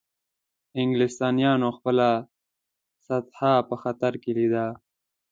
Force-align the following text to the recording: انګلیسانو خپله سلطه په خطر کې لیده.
انګلیسانو 0.81 1.69
خپله 1.77 2.07
سلطه 3.05 3.51
په 3.69 3.75
خطر 3.81 4.13
کې 4.21 4.31
لیده. 4.37 4.67